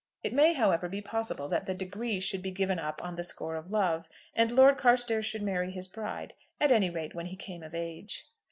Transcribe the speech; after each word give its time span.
It 0.23 0.33
may, 0.33 0.53
however, 0.53 0.89
be 0.89 0.99
possible 0.99 1.47
that 1.49 1.67
the 1.67 1.75
degree 1.75 2.19
should 2.19 2.41
be 2.41 2.49
given 2.49 2.79
up 2.79 3.03
on 3.03 3.17
the 3.17 3.21
score 3.21 3.55
of 3.55 3.69
love, 3.69 4.07
and 4.33 4.49
Lord 4.49 4.75
Carstairs 4.79 5.27
should 5.27 5.43
marry 5.43 5.69
his 5.69 5.87
bride, 5.87 6.33
at 6.59 6.71
any 6.71 6.89
rate 6.89 7.13
when 7.13 7.27
he 7.27 7.35
came 7.35 7.61
of 7.61 7.75
age. 7.75 8.25